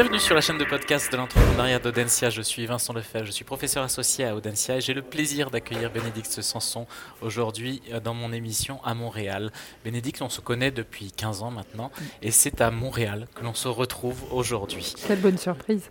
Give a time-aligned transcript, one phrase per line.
[0.00, 2.30] Bienvenue sur la chaîne de podcast de l'entrepreneuriat d'Audencia.
[2.30, 5.92] Je suis Vincent Lefebvre, je suis professeur associé à Audencia et j'ai le plaisir d'accueillir
[5.92, 6.86] Bénédicte Sanson
[7.20, 9.52] aujourd'hui euh, dans mon émission à Montréal.
[9.84, 11.90] Bénédicte, on se connaît depuis 15 ans maintenant
[12.22, 14.94] et c'est à Montréal que l'on se retrouve aujourd'hui.
[15.06, 15.90] Quelle bonne surprise.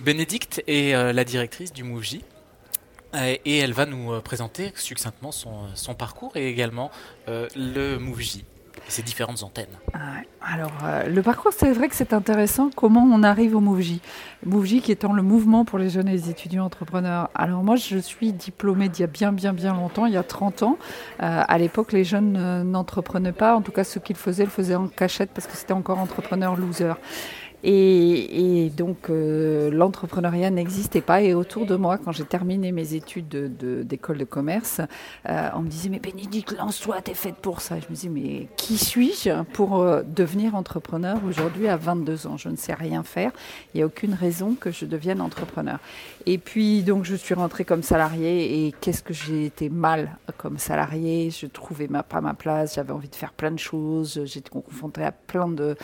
[0.00, 2.24] Bénédicte est euh, la directrice du Mouji,
[3.14, 6.90] et elle va nous euh, présenter succinctement son, parcours et également
[7.28, 8.44] le Mouji
[8.88, 9.78] ces différentes antennes.
[9.92, 9.98] Ah
[10.46, 12.68] alors, euh, le parcours, c'est vrai que c'est intéressant.
[12.76, 14.00] Comment on arrive au MoveJ
[14.44, 17.30] MoveJ qui étant le mouvement pour les jeunes et les étudiants entrepreneurs.
[17.34, 20.22] Alors, moi, je suis diplômée d'il y a bien, bien, bien longtemps, il y a
[20.22, 20.78] 30 ans.
[21.22, 23.56] Euh, à l'époque, les jeunes n'entreprenaient pas.
[23.56, 25.98] En tout cas, ceux qui le faisaient, le faisaient en cachette parce que c'était encore
[25.98, 26.94] entrepreneur loser.
[27.66, 31.22] Et, donc, euh, l'entrepreneuriat n'existait pas.
[31.22, 34.80] Et autour de moi, quand j'ai terminé mes études d'école de, commerce,
[35.28, 37.76] euh, on me disait Mais Bénédicte, lance-toi, t'es faite pour ça.
[37.80, 42.36] je me disais Mais qui suis-je pour euh, devenir entrepreneur aujourd'hui à 22 ans?
[42.36, 43.32] Je ne sais rien faire.
[43.72, 45.78] Il n'y a aucune raison que je devienne entrepreneur.
[46.26, 48.66] Et puis, donc, je suis rentrée comme salariée.
[48.66, 51.30] Et qu'est-ce que j'ai été mal comme salariée?
[51.30, 52.74] Je trouvais ma, pas ma place.
[52.74, 54.20] J'avais envie de faire plein de choses.
[54.26, 55.76] J'étais confrontée à plein de,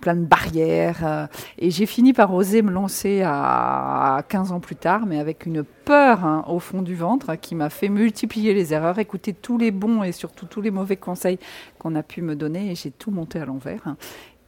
[0.00, 1.25] plein de barrières.
[1.58, 5.62] Et j'ai fini par oser me lancer à 15 ans plus tard, mais avec une
[5.62, 9.70] peur hein, au fond du ventre qui m'a fait multiplier les erreurs, écouter tous les
[9.70, 11.38] bons et surtout tous les mauvais conseils
[11.78, 13.96] qu'on a pu me donner, et j'ai tout monté à l'envers.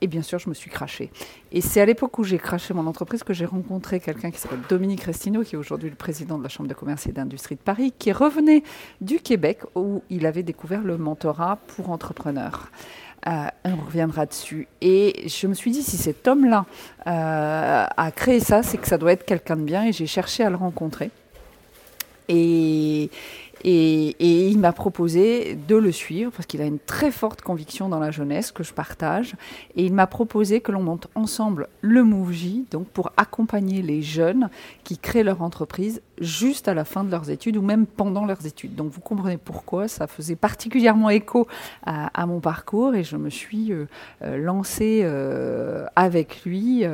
[0.00, 1.10] Et bien sûr, je me suis crachée.
[1.50, 4.60] Et c'est à l'époque où j'ai craché mon entreprise que j'ai rencontré quelqu'un qui s'appelle
[4.68, 7.60] Dominique Restino, qui est aujourd'hui le président de la Chambre de commerce et d'industrie de
[7.60, 8.62] Paris, qui revenait
[9.00, 12.70] du Québec où il avait découvert le mentorat pour entrepreneurs.
[13.26, 14.68] Euh, on reviendra dessus.
[14.80, 16.66] Et je me suis dit, si cet homme-là
[17.06, 19.86] euh, a créé ça, c'est que ça doit être quelqu'un de bien.
[19.86, 21.10] Et j'ai cherché à le rencontrer.
[22.28, 23.10] Et,
[23.64, 27.98] et, il m'a proposé de le suivre parce qu'il a une très forte conviction dans
[27.98, 29.34] la jeunesse que je partage.
[29.76, 34.48] Et il m'a proposé que l'on monte ensemble le MoveJ, donc pour accompagner les jeunes
[34.84, 38.46] qui créent leur entreprise juste à la fin de leurs études ou même pendant leurs
[38.46, 38.74] études.
[38.74, 41.46] Donc vous comprenez pourquoi ça faisait particulièrement écho
[41.84, 43.86] à, mon parcours et je me suis euh,
[44.22, 46.84] euh, lancée euh, avec lui,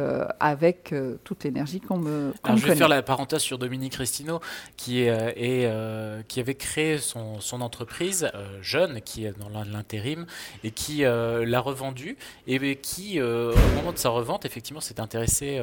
[0.41, 0.95] avec
[1.25, 2.33] toute l'énergie qu'on me.
[2.43, 4.41] Alors je vais faire la parenthèse sur Dominique Restino
[4.77, 10.27] qui, est, qui avait créé son, entreprise jeune, qui est dans l'intérim
[10.63, 12.17] et qui l'a revendue
[12.47, 15.61] et qui, au moment de sa revente, effectivement, s'est intéressé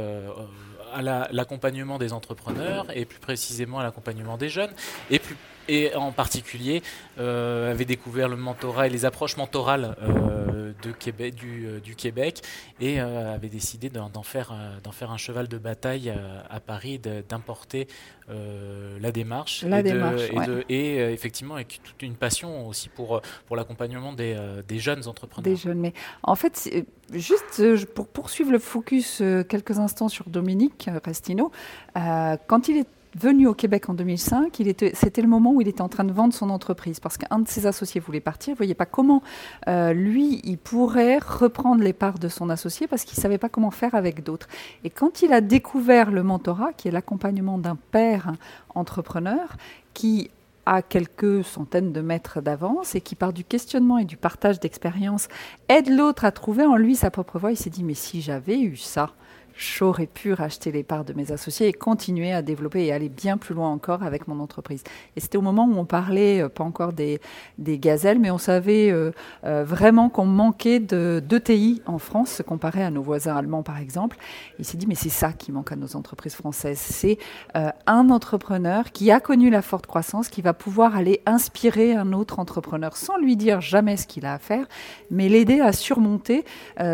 [0.94, 4.72] à l'accompagnement des entrepreneurs et plus précisément à l'accompagnement des jeunes
[5.10, 5.36] et plus
[5.68, 6.82] et en particulier
[7.20, 10.51] euh, avait découvert le mentorat et les approches mentorales euh,
[10.84, 12.42] de Québec, du, euh, du, Québec
[12.80, 16.10] et avait décidé d'en faire, d'en faire un cheval de bataille
[16.50, 17.88] à, Paris, d'importer
[18.28, 19.64] la démarche.
[19.64, 20.22] La et, démarche,
[20.70, 24.38] et, effectivement avec toute une passion aussi pour, pour l'accompagnement des,
[24.68, 25.44] des, jeunes entrepreneurs.
[25.44, 25.94] Des jeunes, mais
[26.24, 31.52] en fait, juste pour poursuivre le focus quelques instants sur Dominique Restino,
[31.94, 34.62] quand il est venu au Québec en 2005,
[34.94, 37.48] c'était le moment où il était en train de vendre son entreprise parce qu'un de
[37.48, 38.50] ses associés voulait partir.
[38.50, 39.22] Il ne voyait pas comment
[39.68, 43.50] euh, lui, il pourrait reprendre les parts de son associé parce qu'il ne savait pas
[43.50, 44.48] comment faire avec d'autres.
[44.84, 48.34] Et quand il a découvert le mentorat, qui est l'accompagnement d'un père
[48.76, 49.58] entrepreneur,
[49.94, 50.30] qui
[50.66, 55.28] a quelques centaines de mètres d'avance et qui, par du questionnement et du partage d'expérience,
[55.70, 58.60] aide l'autre à trouver en lui sa propre voie, il s'est dit, mais si j'avais
[58.60, 59.12] eu ça,
[59.56, 63.38] j'aurais pu racheter les parts de mes associés et continuer à développer et aller bien
[63.38, 64.84] plus loin encore avec mon entreprise.
[65.16, 67.20] Et c'était au moment où on parlait, euh, pas encore des,
[67.60, 69.12] gazelles, mais on savait euh,
[69.46, 74.18] euh, vraiment qu'on manquait d'ETI en France, comparé à nos voisins allemands par exemple.
[74.60, 76.80] Il s'est dit, mais c'est ça qui manque à nos entreprises françaises.
[76.80, 77.18] C'est
[77.54, 82.40] un entrepreneur qui a connu la forte croissance, qui va pouvoir aller inspirer un autre
[82.40, 84.66] entrepreneur sans lui dire jamais ce qu'il a à faire,
[85.10, 86.46] mais l'aider à surmonter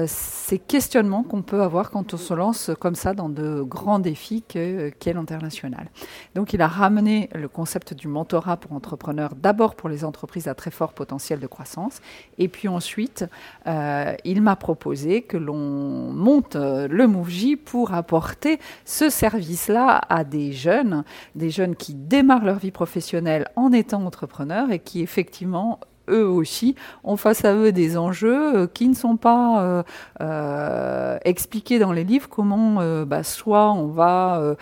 [0.07, 2.46] ces questionnements qu'on peut avoir quand on se lance
[2.79, 5.89] comme ça dans de grands défis qu'est l'international.
[6.35, 10.55] Donc il a ramené le concept du mentorat pour entrepreneurs d'abord pour les entreprises à
[10.55, 12.01] très fort potentiel de croissance
[12.37, 13.25] et puis ensuite
[13.67, 20.23] euh, il m'a proposé que l'on monte euh, le MoveJ pour apporter ce service-là à
[20.23, 21.03] des jeunes,
[21.35, 25.79] des jeunes qui démarrent leur vie professionnelle en étant entrepreneurs et qui effectivement
[26.09, 29.83] eux aussi ont face à eux des enjeux euh, qui ne sont pas euh,
[30.21, 34.55] euh, expliqués dans les livres, comment bah, soit on va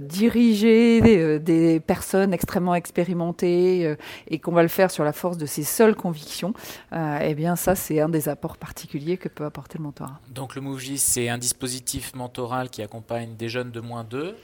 [0.00, 1.00] diriger
[1.38, 3.96] des, personnes extrêmement expérimentées
[4.28, 6.54] et qu'on va le faire sur la force de ses seules convictions,
[6.92, 10.20] eh bien ça c'est un des apports particuliers que peut apporter le mentorat.
[10.30, 14.36] Donc le MoveGIS c'est un dispositif mentoral qui accompagne des jeunes de moins d'eux?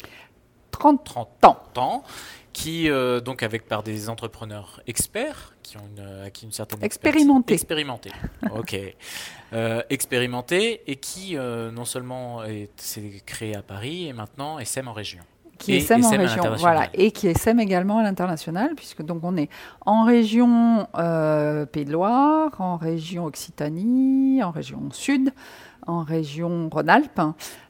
[0.70, 1.56] 30, 30 ans.
[1.76, 2.02] ans,
[2.52, 7.54] qui, euh, donc, avec par des entrepreneurs experts, qui ont une, acquis une certaine Expérimentés.
[7.54, 8.10] Expérimentés.
[8.56, 8.76] ok.
[9.52, 14.88] Euh, expérimentés et qui, euh, non seulement est- s'est créé à Paris et maintenant SM
[14.88, 15.20] en région.
[15.58, 19.20] qui Et en SM à région, voilà, et qui SEM également à l'international, puisque donc
[19.22, 19.48] on est
[19.84, 20.86] en région
[21.72, 25.32] Pays de Loire, en région Occitanie, en région Sud,
[25.86, 27.20] en région Rhône-Alpes.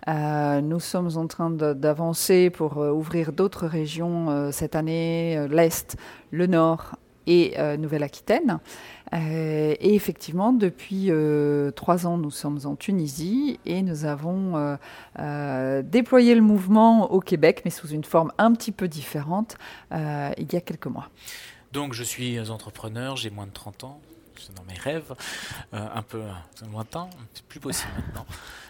[0.08, 5.96] Euh, nous sommes en train d'avancer pour euh, ouvrir d'autres régions euh, cette année, l'Est,
[6.30, 6.96] le Nord
[7.26, 8.58] et Nouvelle-Aquitaine.
[9.12, 11.10] Et effectivement, depuis
[11.76, 14.78] trois ans, nous sommes en Tunisie et nous avons
[15.84, 19.58] déployé le mouvement au Québec, mais sous une forme un petit peu différente,
[19.92, 21.08] il y a quelques mois.
[21.72, 24.00] Donc, je suis entrepreneur, j'ai moins de 30 ans.
[24.48, 25.14] Dans mes rêves,
[25.74, 28.26] euh, un peu euh, lointain, c'est plus possible maintenant.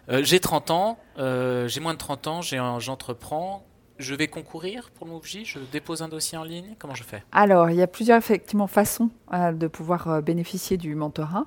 [0.09, 3.65] Euh, j'ai 30 ans, j'ai moins de 30 ans, j'entreprends.
[3.99, 7.23] Je vais concourir pour le MoveJ, je dépose un dossier en ligne, comment je fais?
[7.33, 11.45] Alors, il y a plusieurs effectivement façons de pouvoir bénéficier du mentorat.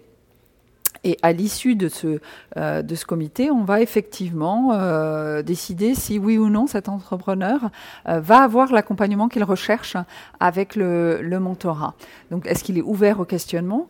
[1.05, 2.21] Et à l'issue de ce,
[2.57, 7.71] euh, de ce comité, on va effectivement euh, décider si oui ou non cet entrepreneur
[8.09, 9.97] euh, va avoir l'accompagnement qu'il recherche
[10.41, 11.95] avec le, le mentorat.
[12.31, 13.89] Donc, est-ce qu'il est ouvert au questionnement?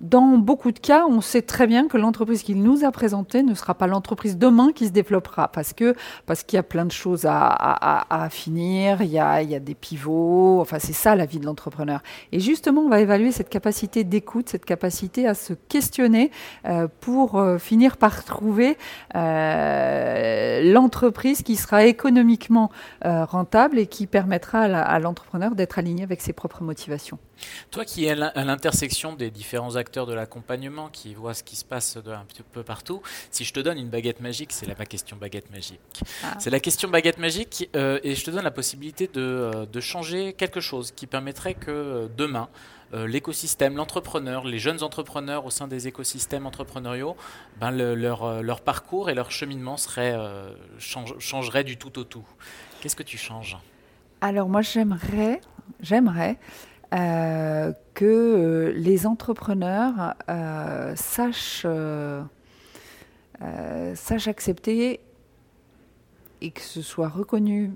[0.00, 3.54] Dans beaucoup de cas, on sait très bien que l'entreprise qu'il nous a présentée ne
[3.54, 5.94] sera pas l'entreprise demain qui se développera parce que
[6.24, 9.50] parce qu'il y a plein de choses à, à, à finir, il y, a, il
[9.50, 12.00] y a des pivots, enfin c'est ça la vie de l'entrepreneur.
[12.32, 16.30] Et justement, on va évaluer cette capacité d'écoute, cette capacité à se questionner
[16.66, 18.78] euh, pour euh, finir par trouver
[19.14, 22.70] euh, l'entreprise qui sera économiquement
[23.04, 27.18] euh, rentable et qui permettra à l'entrepreneur d'être aligné avec ses propres motivations.
[27.70, 31.64] Toi qui es à l'intersection des différents acteurs de l'accompagnement, qui voient ce qui se
[31.64, 35.16] passe un petit peu partout, si je te donne une baguette magique, c'est la question
[35.16, 35.80] baguette magique.
[36.24, 36.36] Ah.
[36.38, 39.80] C'est la question baguette magique euh, et je te donne la possibilité de, euh, de
[39.80, 42.48] changer quelque chose qui permettrait que euh, demain,
[42.92, 47.16] l'écosystème, l'entrepreneur, les jeunes entrepreneurs au sein des écosystèmes entrepreneuriaux,
[47.60, 52.04] ben le, leur, leur, parcours et leur cheminement serait, euh, change, changerait du tout au
[52.04, 52.26] tout.
[52.80, 53.56] Qu'est-ce que tu changes?
[54.20, 55.40] Alors moi j'aimerais,
[55.80, 56.36] j'aimerais
[56.92, 61.66] euh, que euh, les entrepreneurs euh, sachent,
[63.94, 65.00] sachent accepter
[66.40, 67.72] et que ce soit reconnu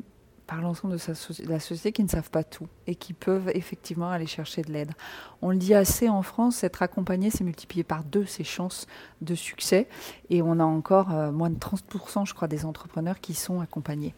[0.46, 4.26] par l'ensemble de, la société qui ne savent pas tout et qui peuvent effectivement aller
[4.26, 4.92] chercher de l'aide.
[5.40, 8.86] On le dit assez en France, être accompagné, c'est multiplier par deux ses chances
[9.22, 9.88] de succès
[10.28, 14.14] et on a encore moins de 30% je crois des entrepreneurs qui sont accompagnés.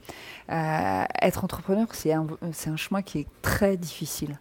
[0.48, 4.40] Être entrepreneur, c'est un chemin qui est très difficile.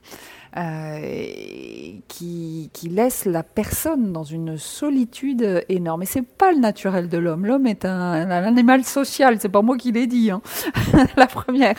[0.57, 1.01] Euh,
[2.07, 6.03] qui, qui, laisse la personne dans une solitude énorme.
[6.03, 7.45] Et c'est pas le naturel de l'homme.
[7.45, 9.35] L'homme est un, animal social.
[9.41, 10.41] C'est pas moi qui l'ai dit, hein.
[11.17, 11.75] la première.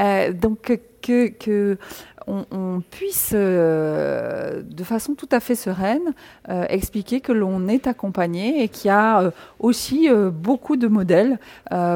[0.00, 1.76] Euh, donc que, que
[2.26, 6.14] on, puisse, euh, de façon tout à fait sereine,
[6.48, 11.38] euh, expliquer que l'on est accompagné et qu'il y a euh, aussi beaucoup de modèles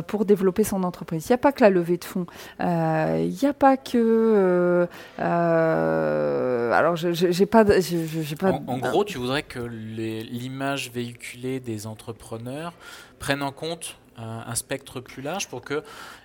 [0.07, 1.27] pour développer son entreprise.
[1.27, 2.27] Il n'y a pas que la levée de fonds.
[2.61, 4.87] Il n'y a pas que.
[5.19, 7.65] alors, je pas
[8.43, 12.73] en, en, gros, tu voudrais que l'image véhiculée des entrepreneurs
[13.19, 15.83] prenne en compte euh, un spectre plus large pour que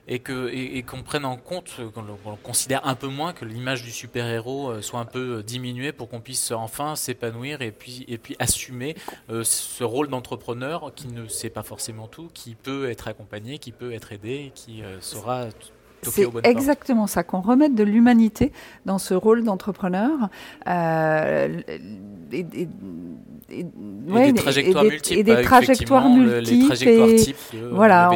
[0.08, 3.92] et que et, qu'on prenne en compte qu'on considère un peu moins que l'image du
[3.92, 8.18] super héros euh, soit un peu diminuée pour qu'on puisse enfin s'épanouir et puis et
[8.18, 8.96] puis assumer
[9.30, 13.72] euh, ce rôle d'entrepreneur qui ne sait pas forcément tout qui peut être accompagné qui
[13.72, 15.48] peut être aidé qui euh, saura
[16.04, 18.52] c'est exactement ça, qu'on remette de l'humanité
[18.86, 20.30] dans ce rôle d'entrepreneur.
[20.68, 21.62] Euh,
[22.32, 22.44] et,
[23.54, 25.20] des trajectoires multiples.
[25.20, 26.88] Et des trajectoires multiples.
[26.88, 27.36] et,
[27.72, 28.12] voilà,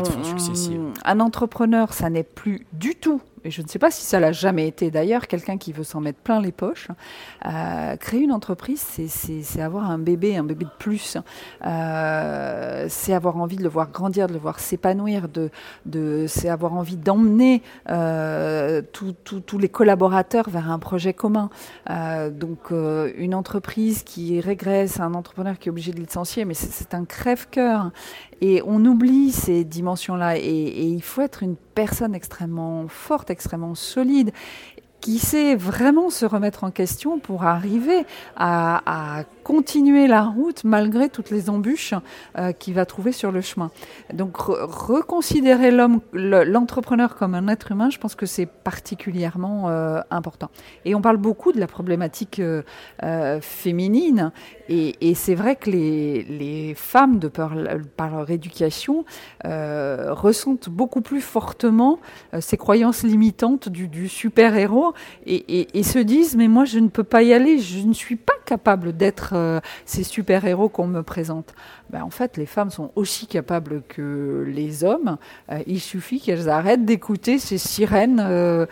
[1.05, 4.31] un entrepreneur, ça n'est plus du tout et je ne sais pas si ça l'a
[4.31, 6.87] jamais été d'ailleurs, quelqu'un qui veut s'en mettre plein les poches.
[7.45, 11.17] Euh, créer une entreprise, c'est avoir un bébé, un bébé de plus.
[11.65, 15.27] Euh, c'est avoir envie de le voir grandir, de le voir s'épanouir,
[16.27, 21.49] c'est avoir envie d'emmener euh, tous les collaborateurs vers un projet commun.
[22.31, 27.05] donc une entreprise qui régresse, un entrepreneur qui est obligé de licencier, mais c'est un
[27.05, 27.91] crève-cœur.
[28.41, 30.37] Et on oublie ces dimensions-là.
[30.37, 34.31] Et, il faut être une personne extrêmement forte, extrêmement solide
[34.99, 41.31] qui sait vraiment se remettre en question pour arriver à, continuer la route malgré toutes
[41.31, 41.93] les embûches
[42.37, 43.71] euh, qu'il va trouver sur le chemin.
[44.13, 50.49] Donc reconsidérer l'homme, l'entrepreneur comme un être humain, je pense que c'est particulièrement euh, important.
[50.83, 54.33] Et on parle beaucoup de la problématique euh, féminine,
[54.67, 59.05] et, c'est vrai que les, femmes, de par, leur éducation,
[59.45, 61.99] ressentent beaucoup plus fortement
[62.41, 64.93] ces croyances limitantes du super-héros
[65.25, 68.33] et, se disent mais moi je ne peux pas y aller, je ne suis pas
[68.45, 71.53] capable d'être euh, ces super-héros qu'on me présente.
[71.89, 75.17] Ben, en fait, les femmes sont aussi capables que les hommes.
[75.51, 78.65] Euh, il suffit qu'elles arrêtent d'écouter ces sirènes euh,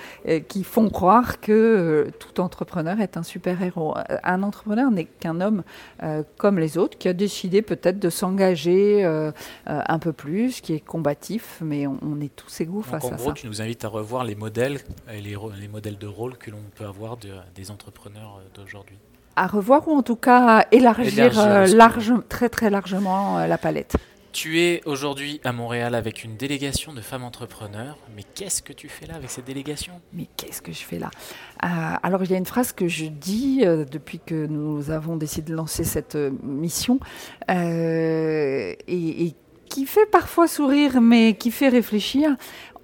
[0.47, 3.95] qui font croire que tout entrepreneur est un super-héros.
[4.23, 5.63] Un entrepreneur n'est qu'un homme
[6.37, 9.03] comme les autres qui a décidé peut-être de s'engager
[9.65, 13.15] un peu plus, qui est combatif, mais on, est tous égaux face à ça.
[13.15, 14.79] En gros, tu nous invites à revoir les modèles,
[15.11, 17.17] les, les modèles de rôle que l'on peut avoir
[17.55, 18.97] des entrepreneurs d'aujourd'hui
[19.35, 23.57] à revoir ou en tout cas à élargir, euh, large, très très largement euh, la
[23.57, 23.95] palette.
[24.31, 27.97] Tu es aujourd'hui à Montréal avec une délégation de femmes entrepreneurs.
[28.17, 29.93] Mais qu'est-ce que tu fais là avec cette délégation?
[30.11, 31.09] Mais qu'est-ce que je fais là?
[31.63, 31.67] Euh,
[32.03, 35.55] Alors il y a une phrase que je dis depuis que nous avons décidé de
[35.55, 36.99] lancer cette mission
[37.47, 39.35] et, et,
[39.69, 42.35] qui fait parfois sourire mais qui fait réfléchir.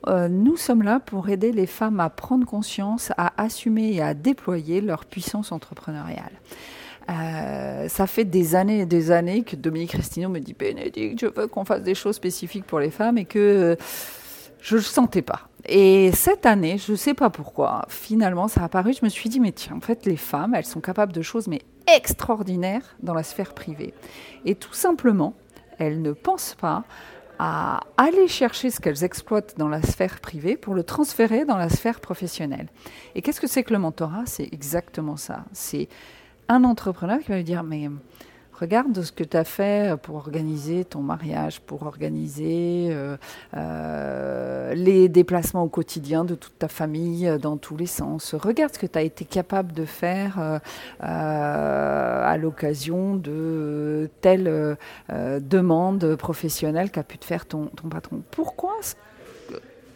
[0.08, 4.14] Euh, nous sommes là pour aider les femmes à prendre conscience, à assumer et à
[4.14, 6.32] déployer leur puissance entrepreneuriale.
[7.10, 11.26] Euh, ça fait des années et des années que Dominique Restino me dit Bénédicte, je
[11.26, 13.76] veux qu'on fasse des choses spécifiques pour les femmes et que
[14.62, 15.50] je ne sentais pas.
[15.68, 18.94] Et cette année, je ne sais pas pourquoi, finalement, ça a apparu.
[18.94, 21.48] Je me suis dit, mais tiens, en fait, les femmes, elles sont capables de choses,
[21.48, 21.62] mais
[21.96, 23.94] extraordinaires dans la sphère privée.
[24.46, 25.34] Et tout simplement,
[25.78, 26.84] elles ne pensent pas
[27.44, 31.70] à aller chercher ce qu'elles exploitent dans la sphère privée pour le transférer dans la
[31.70, 32.68] sphère professionnelle.
[33.16, 34.28] Et qu'est-ce que c'est que le mentorat?
[34.28, 35.46] C'est exactement ça.
[35.52, 35.90] C'est
[36.50, 37.90] un entrepreneur qui va lui dire, mais
[38.62, 43.18] regarde ce que tu as fait pour organiser ton mariage, pour organiser euh,
[43.58, 48.36] euh, les déplacements au quotidien de toute ta famille euh, dans tous les sens.
[48.36, 50.62] Regarde ce que tu as été capable de faire
[51.00, 54.78] à l'occasion de telle
[55.10, 58.22] demande professionnelle qu'a pu te faire ton, ton patron.
[58.30, 58.76] Pourquoi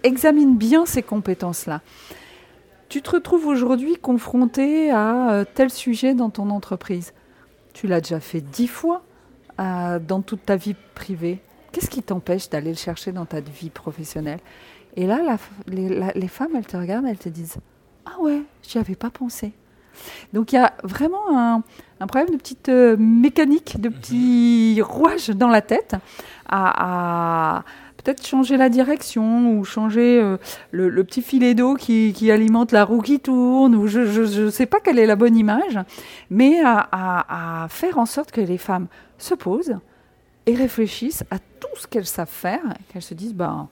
[0.03, 1.81] Examine bien ces compétences-là.
[2.89, 7.13] Tu te retrouves aujourd'hui confronté à tel sujet dans ton entreprise
[7.75, 9.03] tu l'as déjà fait dix fois
[9.59, 11.41] euh, dans toute ta vie privée.
[11.71, 14.39] Qu'est-ce qui t'empêche d'aller le chercher dans ta vie professionnelle?
[14.95, 15.19] Et là,
[15.67, 17.57] les, femmes, elles te regardent, elles te disent
[18.05, 19.51] Ah ouais, j'y avais pas pensé.
[20.31, 21.63] Donc il y a vraiment un,
[22.07, 25.95] problème de petite euh, mécanique, de petits rouages dans la tête
[26.47, 27.63] à
[28.05, 30.37] peut-être changer la direction ou changer euh,
[30.71, 34.79] le, petit filet d'eau qui, alimente la roue qui tourne, ou je ne sais pas
[34.79, 35.79] quelle est la bonne image,
[36.29, 39.77] mais à, faire en sorte que les femmes se posent
[40.45, 43.67] et réfléchissent à tout ce qu'elles savent faire, qu'elles se disent, ben,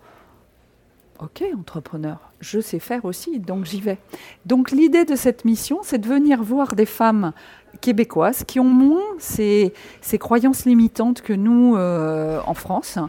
[1.19, 3.97] ok, entrepreneur, je sais faire aussi, donc j'y vais.
[4.45, 7.33] Donc l'idée de cette mission, c'est de venir voir des femmes
[7.81, 12.99] québécoises qui ont moins ces, ces croyances limitantes que nous euh, en France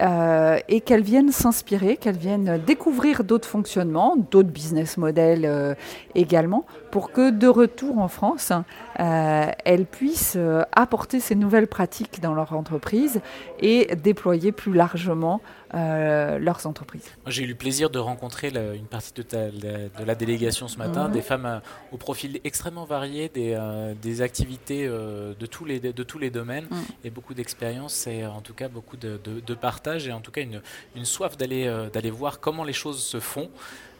[0.00, 5.74] euh, et qu'elles viennent s'inspirer, qu'elles viennent découvrir d'autres fonctionnements, d'autres business models euh,
[6.14, 8.52] également, pour que de retour en France,
[8.96, 10.38] elles puissent
[10.72, 13.20] apporter ces nouvelles pratiques dans leur entreprise
[13.60, 15.40] et déployer plus largement
[15.74, 17.06] leurs entreprises.
[17.26, 21.22] J'ai eu le plaisir de rencontrer une partie de, de, la délégation ce matin, des
[21.22, 21.60] femmes
[21.92, 23.56] au profil extrêmement varié, des
[24.00, 26.82] des activités euh, de, tous les, de tous les domaines mm.
[27.04, 30.42] et beaucoup d'expérience et en tout cas beaucoup de, de, partage et en tout cas
[30.42, 30.62] une,
[30.96, 33.50] une soif d'aller euh, d'aller voir comment les choses se font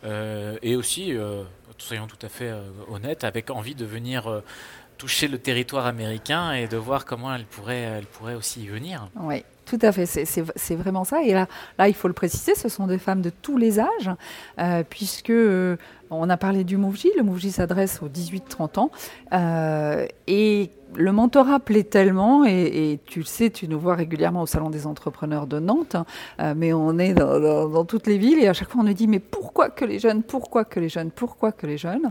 [0.04, 1.12] euh, et aussi,
[1.78, 2.52] soyons tout à fait
[2.88, 4.42] honnêtes, avec envie de venir
[4.96, 9.08] toucher le territoire américain et de voir comment elle pourrait, elle pourrait aussi y venir.
[9.16, 11.22] Oui, Tout à fait, c'est vraiment ça.
[11.22, 11.46] Et là,
[11.86, 14.10] il faut le préciser, ce sont des femmes de tous les âges,
[14.58, 15.76] euh, puisque euh,
[16.10, 17.10] on a parlé du Mouvji.
[17.18, 18.90] Le Mouvji s'adresse aux 18-30 ans.
[19.34, 24.46] Euh, et le mentorat plaît tellement, et, tu le sais, tu nous vois régulièrement au
[24.46, 25.96] Salon des entrepreneurs de Nantes,
[26.40, 29.06] euh, mais on est dans, toutes les villes, et à chaque fois on nous dit,
[29.06, 32.10] mais pourquoi que les jeunes, pourquoi que les jeunes, pourquoi que les jeunes?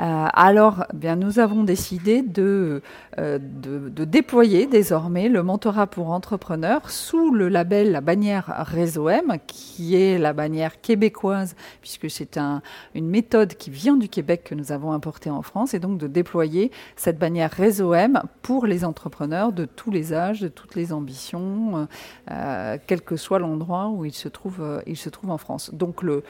[0.00, 2.82] Euh, Alors, eh bien, nous avons décidé de,
[3.16, 9.96] de, déployer désormais le mentorat pour entrepreneurs sous le label, la bannière Réseau M, qui
[9.96, 12.62] est la bannière québécoise, puisque c'est un,
[12.94, 16.06] une méthode qui vient du Québec que nous avons importé en France et donc de
[16.06, 20.92] déployer cette bannière Réseau M pour les entrepreneurs de tous les âges, de toutes les
[20.92, 21.88] ambitions,
[22.30, 24.82] euh, quel que soit l'endroit où ils se trouvent, euh,
[25.28, 25.72] en France.
[25.74, 26.22] Donc le,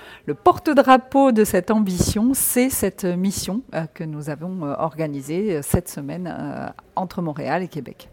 [0.45, 6.35] porte-drapeau de cette ambition, c'est cette mission euh, que nous avons organisée cette semaine
[6.97, 8.09] entre Montréal et Québec.